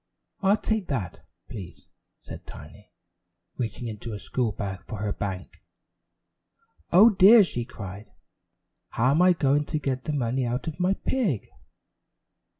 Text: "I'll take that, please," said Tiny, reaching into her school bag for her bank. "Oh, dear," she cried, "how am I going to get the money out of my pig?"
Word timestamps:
"I'll 0.41 0.57
take 0.57 0.87
that, 0.87 1.27
please," 1.47 1.87
said 2.19 2.47
Tiny, 2.47 2.91
reaching 3.57 3.85
into 3.85 4.13
her 4.13 4.17
school 4.17 4.51
bag 4.51 4.83
for 4.87 4.97
her 4.97 5.13
bank. 5.13 5.61
"Oh, 6.91 7.11
dear," 7.11 7.43
she 7.43 7.65
cried, 7.65 8.11
"how 8.89 9.11
am 9.11 9.21
I 9.21 9.33
going 9.33 9.65
to 9.65 9.77
get 9.77 10.05
the 10.05 10.13
money 10.13 10.43
out 10.43 10.65
of 10.65 10.79
my 10.79 10.95
pig?" 10.95 11.47